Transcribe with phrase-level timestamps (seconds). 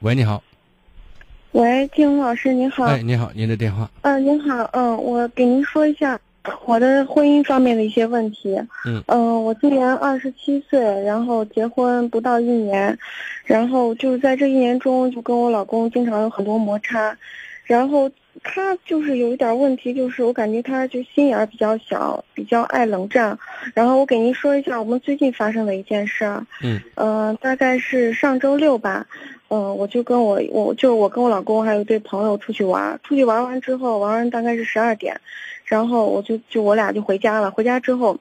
[0.00, 0.42] 喂，你好。
[1.52, 2.84] 喂，金红老师，您好。
[2.84, 3.90] 哎，你好，您的电话。
[4.00, 6.18] 嗯，您好，嗯，我给您说一下
[6.64, 8.58] 我的婚姻方面的一些问题。
[8.86, 9.04] 嗯。
[9.08, 12.98] 嗯，我今年二十七岁，然后结婚不到一年，
[13.44, 17.14] 然后就是在这一年中，就跟我老公经常有很多摩擦，
[17.64, 18.10] 然后
[18.42, 23.38] 他就是有一点问题，就是我感觉他就心眼比较小，比较爱冷战。
[23.74, 26.24] 然后我给您说一下我们最近发生的一件事。
[26.62, 26.80] 嗯。
[26.94, 29.06] 嗯，大概是上周六吧。
[29.52, 35.20] 嗯，我就跟我我就我跟我老公还有一对朋友出去玩，出去玩完之后，玩完大概是十二点，
[35.64, 37.50] 然后我就就我俩就回家了。
[37.50, 38.16] 回家之后，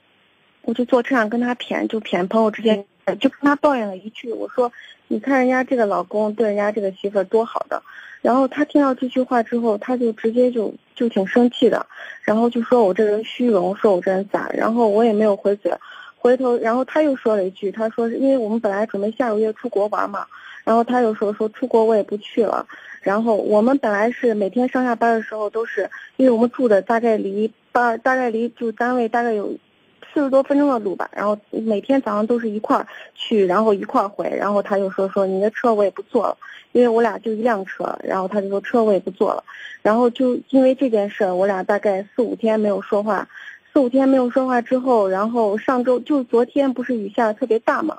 [0.64, 2.84] 我就坐车上跟他谝，就谝朋友之间，
[3.20, 4.72] 就跟他抱怨了一句，我说
[5.08, 7.84] ：“你看人家这个老公对人家这个媳妇多好的。”
[8.24, 11.86] 然后他听到这句话之后，他就直接就就挺生气的，
[12.24, 14.50] 然后就说我这人虚荣，说我这人咋？
[14.52, 15.72] 然后我也没有回嘴，
[16.18, 20.26] 回头然后他又说了一句，他说是：“因为我们本来准备下个月出国玩嘛。”
[20.70, 22.64] 然后他又说说出国我也不去了，
[23.02, 29.58] 然后我们本来是每天上下班的时候都是，因为我们住的大概离班大概离就单位大概有
[30.14, 36.38] 四十多分钟的路吧，然后每天早上都是一块儿去，然后一块儿回，然后他又说说你的车我也不坐了，
[36.72, 39.44] 因为我俩就一辆车，然后他就说车我也不坐了，
[39.82, 43.28] 然后就因为这件事我俩大概四五天没有说话，
[43.74, 47.98] 四五天没有说话之后，然后上周就昨天不是雨下的特别大嘛。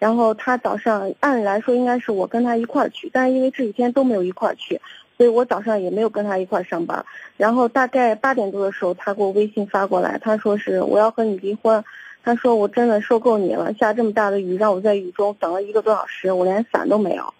[0.00, 4.80] 然后他早上按理来说应该是我跟他一块儿去，但是因为这几天都没有一块儿去，
[5.16, 7.04] 所以我早上也没有跟他一块儿上班。
[7.36, 11.84] 然后大概八点多的时候，他给我微信发过来，他说是我要和你离婚。
[12.22, 17.32] 他说我真的受够你了，下这么大的雨让我在雨中等了一个多小时，我连伞都没有。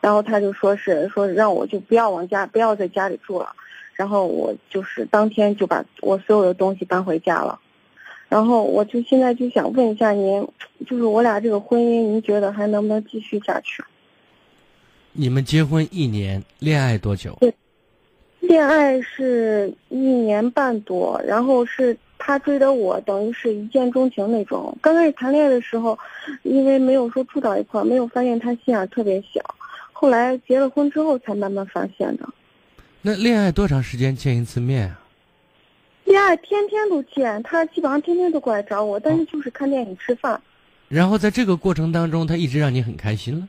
[0.00, 3.50] 然后他就说是说让我就不要往家不要在家里住了。
[3.94, 7.58] 然后我就是当天就把我所有的东西搬回家了。
[8.28, 10.46] 然后我就现在就想问一下您，
[10.86, 13.84] 就是我俩这个婚姻，您觉得还能不能继续下去？
[15.12, 17.36] 你们结婚一年，恋爱多久？
[17.40, 17.54] 对，
[18.40, 24.76] 恋爱是一年半多，然后是他追的我，等于是一见钟情那种。
[24.82, 25.98] 刚开始谈恋爱的时候，
[26.42, 29.40] 因为没有说住到一块儿，没有发现他心眼特别小，
[29.92, 32.28] 后来结了婚之后才慢慢发现的。
[33.00, 35.05] 那恋爱多长时间见一次面啊？
[36.06, 40.40] 恋爱天天都见，他基本上天天都过来找我，但是就是看电影、吃饭。
[40.88, 43.48] 然后在这个过程当中，他一直让你很开心了。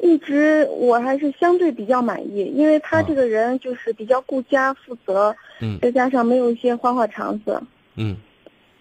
[0.00, 7.62] 一直我还是相对比较满意，因为他这个人就是比较顾家、负责，嗯，再加上没有一些花花肠子。
[7.94, 8.16] 嗯，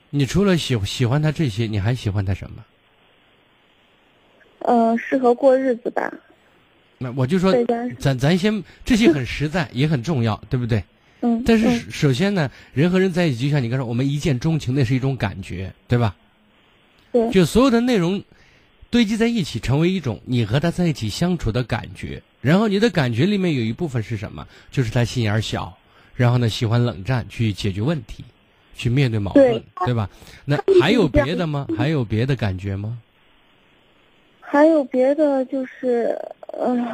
[0.10, 2.66] 你除了喜喜欢他这些，你还喜欢他什么？
[4.62, 6.12] 嗯，适合过日子吧。
[6.98, 7.54] 那我就说，
[8.00, 10.84] 咱咱先这些很实在，也很重要，对不对？
[11.26, 16.18] 嗯，但是首先呢，人和人在一起，就像你刚才说，我们一见钟情，那是一种感觉，对吧？
[17.14, 17.32] 对。
[17.32, 18.22] 就所有的内容
[18.90, 22.22] 堆积在一起，成为一种你和他在一起相处的感觉。
[22.42, 24.46] 然后你的感觉里面有一部分是什么？
[24.70, 25.78] 就是他心眼小，
[26.14, 28.26] 然后呢喜欢冷战，去解决问题，
[28.76, 30.10] 去面对矛盾，对吧？
[30.44, 31.66] 那还有别的吗？
[31.78, 33.00] 还有别的感觉吗？
[34.42, 36.20] 还有别的，就是，
[36.60, 36.86] 嗯，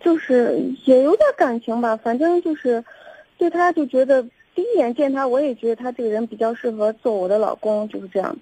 [0.00, 2.84] 就是也有点感情吧，反正就是。
[3.38, 4.22] 对他就觉得
[4.54, 8.40] 第一眼见他，我也觉得他这个人比较适合做我的老公，就是这样子。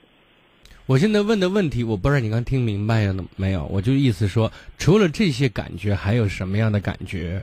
[0.87, 3.65] 我现在问的问题，我不知道你刚听明白了没有？
[3.67, 7.43] 我就意思说，除了这些感觉，还有什么样的感觉？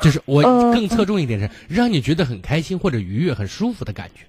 [0.00, 4.24] 就是我更侧重一点是让你觉得很开心或者愉悦、很舒服的感觉。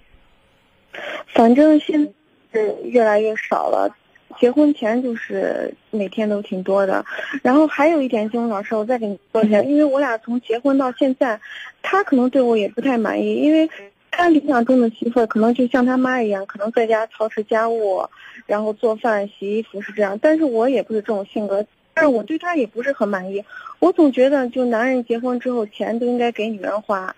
[1.34, 2.14] 反正现
[2.52, 3.96] 在越来越少了。
[4.40, 7.06] 结婚前就是每天都挺多的，
[7.42, 11.40] 然后还有一点，金融老师，我再给你说一下，因为我俩从结婚到现在，
[11.82, 13.70] 他可能对我也不太满意，因为
[14.10, 18.04] 他理想中的媳妇儿可能就像他妈一样，可能在家操持家务，
[18.46, 23.44] 然后做饭、洗衣服是这样，但是我也不是这种性格，但是我对他也不是很满意，
[23.80, 27.16] 我总觉得就男人结婚之后钱都应该给女人花。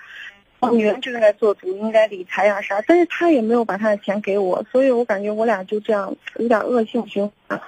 [0.72, 7.62] 女人就应该做主，应该理财呀啥，但是他也没有把他的钱给我，所以我感觉我俩就这样有点恶性循环，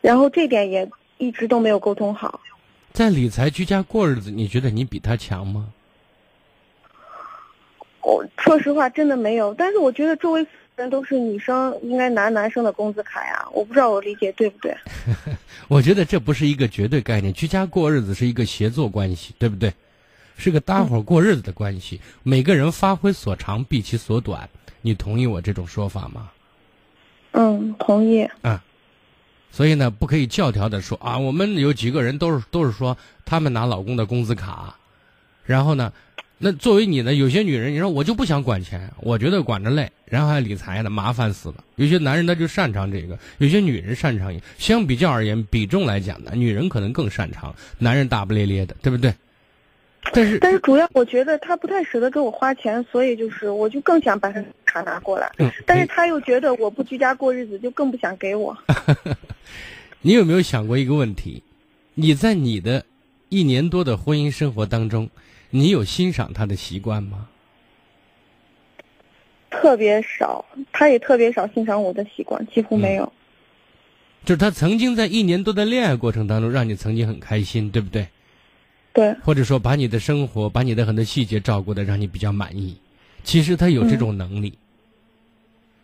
[0.00, 2.40] 然后这点也一直都没有沟通好。
[2.92, 5.68] 在理财居家过日子，你觉得你比他强吗？
[8.02, 9.52] 我说实话，真的没有。
[9.54, 10.46] 但是我觉得周围
[10.76, 13.46] 人都是女生，应该拿男生的工资卡呀。
[13.52, 14.74] 我不知道我理解对不对。
[15.68, 19.72] 我觉得这不是一个绝对概念，居家过日子是一个协作关系，对不对？
[20.38, 24.48] 是个搭伙过日子的关系，每个人发挥所长，避其所短。
[24.80, 26.30] 你同意我这种说法吗？
[27.32, 28.22] 嗯，同意。
[28.40, 28.64] 啊，
[29.50, 34.74] 所以呢，不可以教条的说啊，我们有几个人都是都是说他们拿老公的工资卡，
[35.44, 35.92] 然后呢，
[36.38, 37.12] 那作为你呢？
[37.12, 41.64] 有些女人，你说我就不想管钱，我觉得管着累，然后还理财呢，麻烦死了。
[41.74, 44.32] 有些男人他就擅长这个，有些女人擅长。
[44.56, 49.12] 相比较而言，比重来讲呢，女人可能更擅长，男人大不咧咧的，对不对？
[50.12, 55.30] 但是但是主要我觉得他不太舍得给我花钱，所以就是我就更想把他卡拿过来。
[55.38, 58.56] 嗯，但是他又觉得我不居家过日子，就更不想给我。
[60.00, 61.42] 你有没有想过一个问题？
[61.94, 62.84] 你在你的
[63.28, 65.10] 一年多的婚姻生活当中？
[65.50, 67.28] 你有欣赏他的习惯吗？
[69.50, 73.12] 特别少，他也特别少欣赏我的习惯，几乎没有。
[74.24, 78.08] 就是他曾经在一年多的恋爱过程当中，让你曾经很开心，对不对？
[78.98, 79.14] 对。
[79.22, 82.76] 或者说，把你的生活，把你的很多细节照顾的让你比较满意。
[83.22, 84.58] 其实他有这种能力。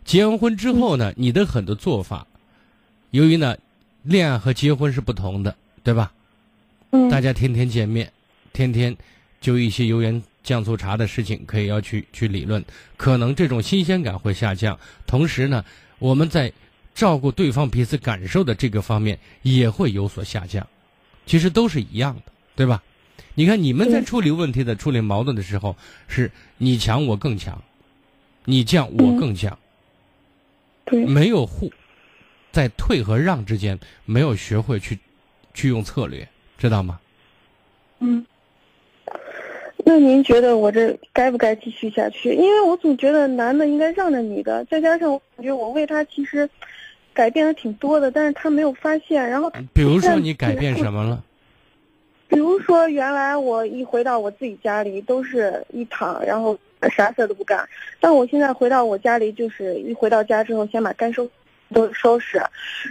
[0.03, 2.27] 结完婚之后呢，你的很多做法，
[3.11, 3.55] 由于呢，
[4.03, 6.11] 恋爱和结婚是不同的，对吧？
[6.91, 7.09] 嗯。
[7.09, 8.11] 大家天天见面，
[8.51, 8.93] 天天。
[9.41, 12.65] 就一些油盐酱醋茶的事情，可以要去去理论，
[12.97, 14.79] 可能这种新鲜感会下降。
[15.05, 15.63] 同时呢，
[15.99, 16.51] 我们在
[16.95, 20.65] 照顾对方彼此感受的这个方面也会有所下降。
[21.27, 22.81] 其实都是一样的，对吧？
[23.33, 25.75] 你看你们在处理问题的、处理矛盾的时候，
[26.07, 27.61] 是你强我更强，
[28.45, 29.57] 你降我更降，
[30.85, 31.71] 对，没有互
[32.51, 34.99] 在退和让之间没有学会去
[35.53, 36.27] 去用策略，
[36.57, 36.99] 知道吗？
[37.99, 38.25] 嗯。
[39.87, 42.33] 那您觉得我这该不该继续下去？
[42.33, 46.49] 因为我总觉得男的应该让着女的，再加上我感觉我为他其实
[47.13, 49.29] 改变的挺多的，但是他没有发现。
[49.29, 51.23] 然后，比如说你改变什么了？
[52.27, 56.57] 比如说原来我一回到我自己家里都是一躺，然后
[56.89, 57.67] 啥事都不干，
[57.99, 61.29] 但我现在回到我家里就是一回到家之后先把该收。
[61.73, 62.39] 都收拾，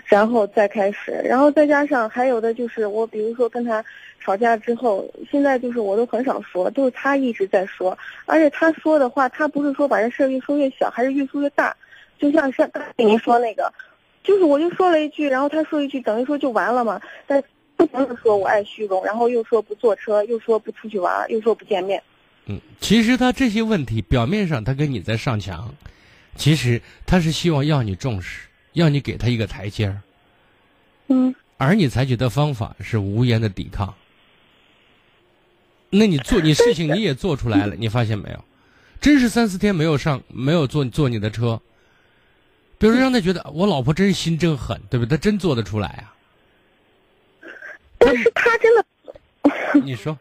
[0.05, 3.83] 然后再开始，然后再加上还有的就是我，比如说跟他
[4.21, 7.97] 吵架之后，现在就是我都很少说，都是他一直在说，
[8.27, 11.75] 而且他说的话，他不是说把这事儿越说越小，还是越说越大，
[12.19, 13.73] 就像是刚才您说那个，
[14.25, 17.43] 就是我就说了一句，然后他说一句，等于说就完了嘛，但
[17.77, 22.03] 不停的说我爱虚荣，然后又说不坐车，又说不出去玩，又说不见面。
[22.47, 25.75] 嗯，其实他这些问题表面上他跟你在上墙，
[26.37, 28.49] 其实他是希望要你重视。
[28.75, 30.03] 要你给他一个台阶儿，
[31.07, 33.95] 嗯，而你采取的方法是无言的抵抗。
[35.91, 38.45] 那你做你事情你也做出来了，你发现没有？
[39.01, 41.63] 真是三四天没有上没有坐坐你的车，
[42.79, 45.17] 比如说让他觉得我老婆真心真狠，对不对？
[45.17, 46.14] 他真做得出来啊。
[48.05, 48.85] 但是他真的，
[49.83, 50.17] 你说，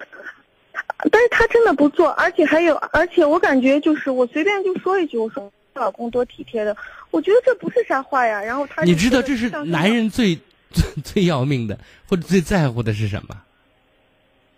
[1.12, 5.52] 但是他真的不做，而且还有，而且我感觉就是我随便就说一句，我说。
[5.76, 6.78] 老公多体贴的，
[7.10, 8.40] 我觉得这不是啥话呀。
[8.44, 10.36] 然后他，你知道这是男人最
[10.70, 11.76] 最最要命的，
[12.08, 13.36] 或者最在乎的是什么？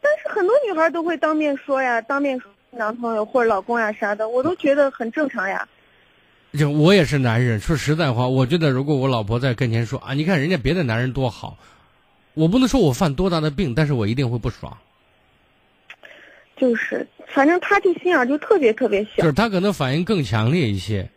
[0.01, 5.65] 但是很多女孩都会当面说呀，当面说男朋友或者老公呀啥的，我都觉得很正常呀。
[6.51, 11.57] 就我也是男人，说实在话，我觉得如果我老婆在跟前说啊，你看人家别的男人多好，
[12.35, 14.77] 我不能说我犯多大的病，但是我一定会不爽。
[16.55, 21.09] 就是，反正他这心眼就特别特别小，就是他可能反应更强烈一些。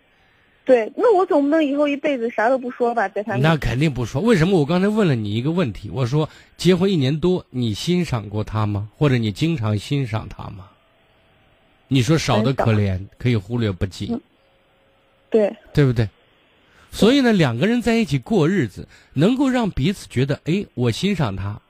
[0.64, 4.20] 对，那我总不能以后一辈子啥都不说吧，在他那肯定不说。
[4.20, 4.58] 为什么？
[4.58, 8.88] 我刚才问了你一个问题，我说结婚一年多，你欣赏过他吗？
[8.96, 10.68] 或者你经常欣赏他吗？
[11.86, 14.14] 你说少的可怜，可以忽略不计。
[15.30, 16.08] 对，对不对？
[16.90, 21.60] 所以呢，两个人在一起过日子，能够让彼此觉得，哎，我欣赏他，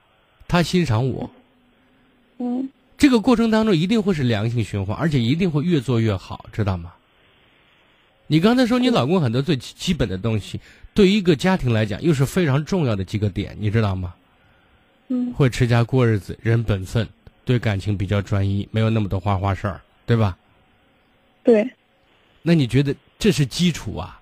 [0.46, 1.30] 他欣赏我。
[2.38, 2.68] 嗯。
[2.96, 6.92] 这个过程当中一定会是良性循环，而且一定会越做越好，知道吗？
[8.26, 10.60] 你刚才说你老公很多最基本的东西，
[10.94, 14.14] 对于一个家庭来讲又是非常重要的几个点，你知道吗？
[15.08, 15.32] 嗯。
[15.32, 17.08] 会持家过日子，人本分，
[17.44, 20.36] 对感情比较专一，没有那么多花花事儿，对吧？
[21.44, 21.70] 对。
[22.42, 24.20] 那你觉得这是基础啊？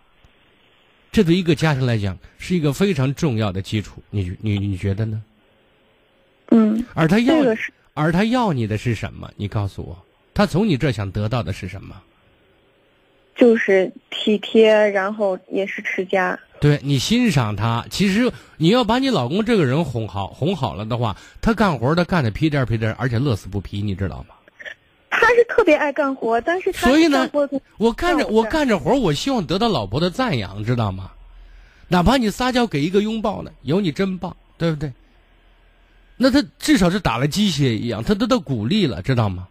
[1.12, 5.22] 这对一个家庭来讲是一个非常重要的基础，你你你觉得呢？
[6.50, 6.84] 嗯。
[6.94, 7.34] 而他要。
[7.36, 7.72] 这个是。
[7.98, 9.30] 而他要你的是什么？
[9.36, 9.96] 你告诉我，
[10.34, 11.96] 他从你这想得到的是什么？
[13.34, 16.38] 就是体贴，然后也是持家。
[16.60, 24.35] 对你欣赏他，其实你要把你老公这个人哄好，哄好了的话，他干活他干的屁颠屁颠，而且乐此不疲，你知道吗？
[25.36, 27.30] 他是特别爱干活，但是他所以呢，
[27.76, 31.12] 我干着我干着活，我希望得到老婆的赞扬，知道吗？
[31.88, 34.92] 哪怕你撒娇给一个拥抱呢，有你真棒，对不对？
[36.16, 39.48] 那他至少是打了鸡血一样，他得到鼓励了，知道吗？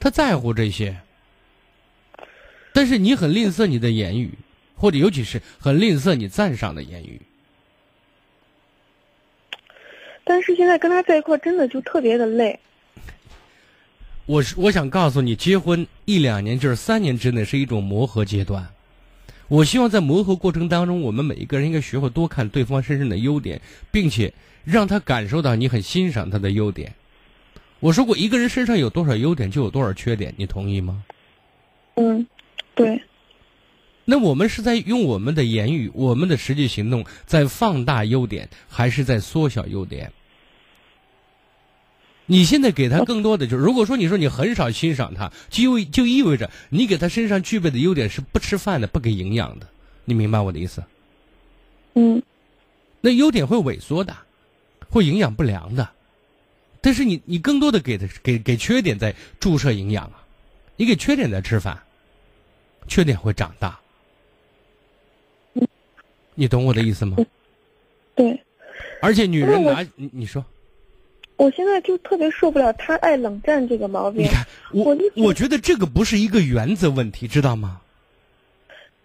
[0.00, 0.96] 他在乎这些，
[2.72, 4.32] 但是你很吝啬你的言语，
[4.74, 7.22] 或者尤其是很吝啬你赞赏的言语。
[10.24, 12.58] 但是现在跟他在一块真的就特别的累。
[14.28, 18.68] 我是我想告诉你，结婚一两年就是三年之内是一种磨合阶段。
[19.48, 26.92] 我希望在磨合过程当中，我们每一个人应该学会多看对方身上的优点，并且让他感受到你很欣赏他的优点。
[27.80, 31.02] 我说过，一个人身上有多少优点，就有多少缺点，你同意吗？
[31.94, 32.26] 嗯，
[32.74, 33.00] 对。
[34.04, 40.12] 那我们是在用我们的言语、我们的实际行动在放大优点，还是在缩小优点？
[42.30, 49.66] 你现在给他更多的就是，如果说你说你很少欣赏他，就就意味着你给他身上具备的优点是不吃饭的、不给营养的。
[50.04, 50.84] 你明白我的意思？
[51.94, 52.22] 嗯。
[53.00, 54.14] 那优点会萎缩的，
[54.90, 55.88] 会营养不良的。
[56.82, 60.22] 但是你你更多的给的给给缺点在注射营养啊，
[60.76, 61.82] 你给缺点在吃饭，
[62.86, 63.80] 缺点会长大。
[66.34, 67.16] 你懂我的意思吗？
[68.14, 68.44] 对。
[69.00, 70.44] 而且女人拿你你说。
[71.38, 74.24] 我现在就特别受不了他爱冷战这个毛病。
[74.24, 77.80] 你看，我我觉得这个不是一个原则问题，知道吗？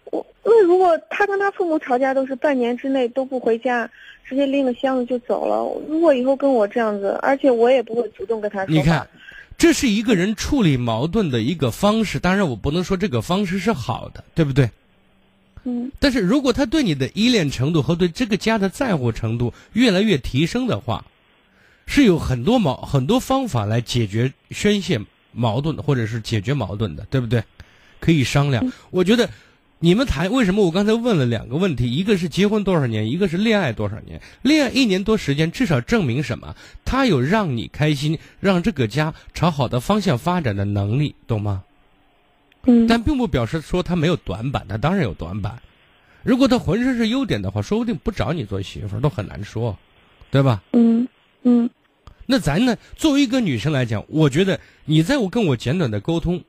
[0.06, 3.88] 我那如果他跟他父母吵架都是半年之内都不回家，
[4.28, 5.64] 直接拎个箱子就走了。
[5.88, 8.74] 如果以后跟我这样子，而且我也不会主动跟他说。
[8.74, 9.08] 你看，
[9.56, 12.18] 这是一个人处理矛盾的一个方式。
[12.18, 14.72] 当然，我不能说这个方式是好的，对不对？
[15.66, 15.92] 嗯。
[16.00, 21.06] 但是如果他对你的依恋程度和对这个家的在乎程度越来越提升的话。
[21.86, 25.00] 是有很多矛很多方法来解决宣泄
[25.32, 27.44] 矛盾或者是解决矛盾的，对不对？
[28.00, 28.66] 可以商量。
[28.92, 29.30] 我觉得
[29.80, 30.64] 你们谈为什么？
[30.64, 34.22] 我刚才问了两个问题，一个是结婚多少年，一个是恋爱多少年。
[34.42, 36.56] 恋爱一年多时间，至少证明什么？
[36.84, 41.64] 他有让你开心，让这个家朝好的方向发展的能力，懂吗？
[42.64, 42.88] 嗯。
[42.88, 45.62] 但并不表示说他没有短板，他当然有短板。
[46.24, 49.78] 如果他浑身是优点的话，说不定不找你做媳妇都很难说，
[50.32, 50.62] 对吧？
[50.72, 51.08] 嗯。
[51.44, 51.70] 嗯，
[52.26, 52.78] 那咱呢？
[52.96, 56.42] 作为一个女生来讲，我觉得你在我跟我简短的沟通，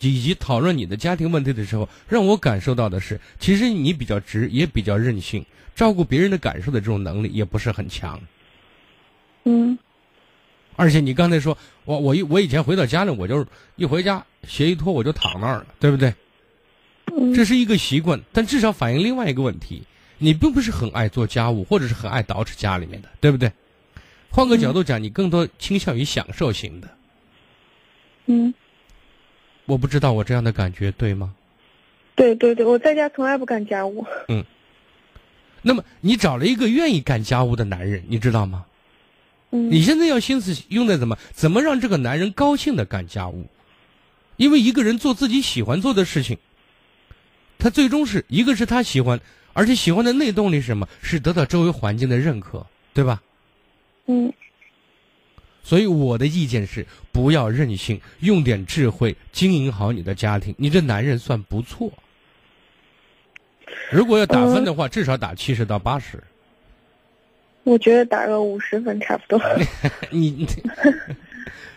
[0.00, 8.20] 以及讨论你的家庭问题的时候，让我感受到的是，其实你比较直，也比较任性，照顾别人的感受的这种能力也不是很强。
[9.44, 9.78] 嗯。
[10.76, 16.12] 而且你刚才说，我我一我以前回到家里，我就是一回家鞋一脱我就躺那儿了，对不对？
[17.16, 17.32] 嗯。
[17.32, 19.84] 这是一个习惯，但至少反映另外一个问题：
[20.18, 23.52] 你并不是很爱做家务，或者是很爱捯饬家里面的，对不对？
[24.34, 26.88] 换个角度讲，你更多倾向于享受型的。
[28.26, 28.52] 嗯，
[29.64, 31.36] 我不知道我这样的感觉对吗？
[32.16, 34.04] 对对对，我在家从来不干家务。
[34.26, 34.44] 嗯，
[35.62, 38.66] 那么你找了一个愿意干家务的男人，你知道吗？
[39.52, 43.46] 嗯，你现在要心思用在怎么怎么让这个男人高兴的干家务，
[44.36, 46.38] 因为一个人做自己喜欢做的事情，
[47.56, 49.20] 他最终是一个是他喜欢，
[49.52, 50.88] 而且喜欢的内动力是什么？
[51.00, 53.22] 是得到周围环境的认可，对吧？
[54.06, 54.32] 嗯，
[55.62, 60.54] 所以我的意见是，不要任性，用点智慧经营好你的家庭。
[60.58, 61.90] 你这男人算不错，
[63.90, 66.22] 如果要打分的话，至少打七十到八十。
[67.62, 69.40] 我觉得打个五十分差不多。
[70.12, 70.46] 你，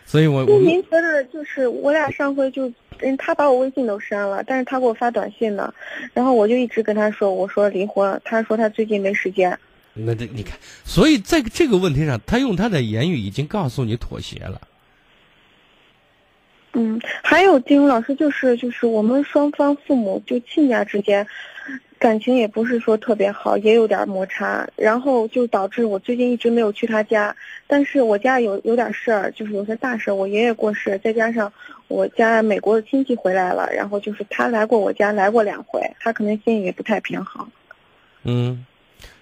[0.05, 2.69] 所以我那您觉得就是我俩上回就，
[2.99, 5.73] 嗯，他把我微信都删了，但是他给我发短信呢，
[6.13, 9.57] 然后我就一直跟他说，我说离婚，他说他最近没时间。
[9.99, 14.61] 那这你看，所以在这个问题上，他用他的言语已经告诉你妥协了。
[16.73, 21.25] 嗯，还有丁老师，就是就是我们双方父母就亲家之间，
[21.97, 27.35] 感情也不是说特别好，也有点摩擦，然后就导致我最近一直没有去他家。
[27.65, 31.51] 但是我家有有点事儿，就是有些大事，我爷爷过世，再加上
[31.87, 37.49] 我家美国的亲戚回来了，然后就是他来过我家，来过两回，他可能心里也不太平衡。
[38.23, 38.65] 嗯。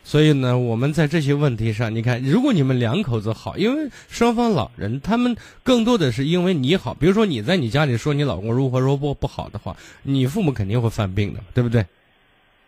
[0.06, 6.94] 所以呢，我们在这些问题上，你看，如果你们两口子好，因为双方老人他们更多的是因为你好。
[6.94, 11.84] 比如说你在你家里说你老公如何如何不好的话，你父母肯定会犯病的，对不对？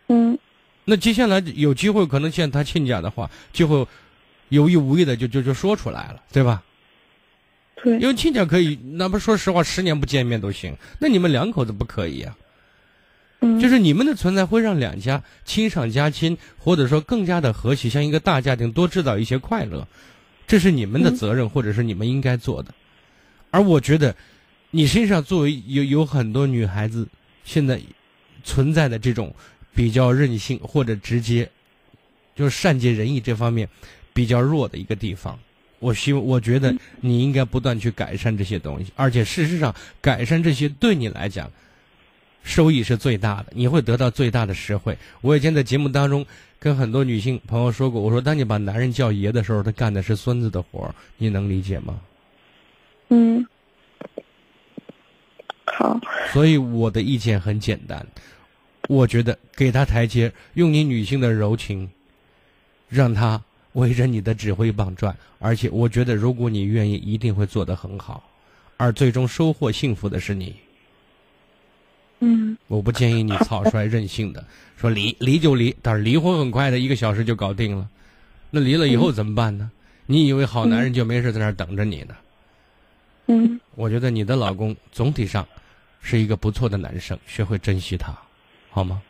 [0.08, 0.36] 嗯。
[0.84, 3.86] 那接下来有机会可能见他亲家的话，就会
[4.48, 6.60] 有意无意的就就就说出来了，对吧？
[7.84, 8.00] 对。
[8.00, 10.76] 因为亲家可以，哪怕说实话，十年不见面都行。
[10.98, 12.26] 那你们两口子不可以
[13.40, 13.60] 呀？
[13.60, 19.86] 就是你们的存在会让两家亲上加亲，或者说更加的和谐，像一个大家庭，多制造一些快乐，
[20.46, 22.74] 这是你们的责任，或者是你们应该做的。
[23.50, 24.14] 而我觉得，
[24.70, 27.06] 你身上作为有有很多女孩子
[27.44, 27.80] 现在
[28.42, 29.34] 存在的这种
[29.74, 31.48] 比较任性或者直接，
[32.34, 33.68] 就是善解人意这方面
[34.12, 35.38] 比较弱的一个地方，
[35.78, 41.50] 我希望我觉得你应该不断去改善这些东西，而且事实上改善这些对你来讲。
[42.42, 44.96] 收益是最大的，你会得到最大的实惠。
[45.20, 46.24] 我以前在节目当中
[46.58, 52.00] 跟很多女性朋友说过，我说当你把男人叫爷的时候，他干的是孙子的活儿，你能理解吗？
[53.08, 53.46] 嗯。
[55.66, 56.00] 好
[56.32, 58.04] 所以我的意见很简单，
[58.88, 61.88] 我觉得给他台阶，用你女性的柔情，
[62.88, 63.40] 让他
[63.74, 65.16] 围着你的指挥棒转。
[65.38, 68.28] 而且我觉得，如果你愿意，一定会做得很好，
[68.76, 70.56] 而最终收获幸福的是你。
[72.20, 74.44] 嗯，我不建议你草率任性的
[74.76, 77.88] 说离离就离，但是离婚很快的，一个小时就搞定了。
[78.50, 79.70] 那离了以后怎么办呢？
[80.06, 82.14] 你以为好男人就没事在那儿等着你呢？
[83.26, 85.46] 嗯，我觉得你的老公总体上
[86.00, 88.16] 是一个不错的男生，学会珍惜他，
[88.70, 89.02] 好吗？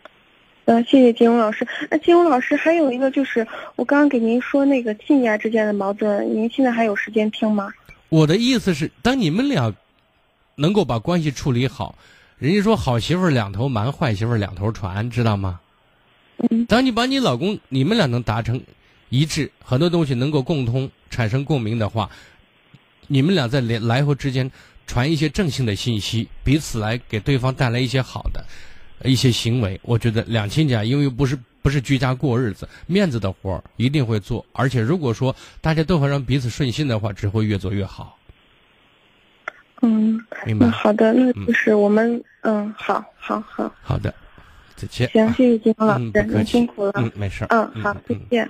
[0.65, 1.67] 呃，谢谢金荣老师。
[1.89, 3.47] 那金荣老师还有一个就是，
[3.77, 7.73] 我刚刚给您说那个亲家之间的矛盾，您现在还有时间听吗？
[8.09, 9.73] 我的意思是，当你们俩
[10.57, 11.95] 能够把关系处理好，
[12.39, 15.59] 人家说好媳妇两头瞒，坏媳妇两头传，知道吗？
[16.51, 18.63] 嗯当你把你老公你们俩能达成
[19.09, 22.09] 一致，很多东西能够共通产生共鸣的话，
[23.09, 24.49] 你们俩在来来回之间
[24.87, 28.45] 传一些正性的信息，彼此来给对方带来一些好的
[29.03, 29.81] 一些行为。
[29.83, 38.18] 我觉得两亲家因为不是不是居家过日子，面子的活儿一定会做，而且如果说大家都会让彼此顺心的话，只会越做越好。
[39.83, 44.13] 嗯，明白那好的，那就是我们嗯，好好好，好的，
[44.75, 45.09] 再见。
[45.11, 46.93] 行，谢谢金荣老师您气辛苦了。
[46.97, 47.47] 嗯，没事。
[47.51, 48.49] 嗯，好，再见。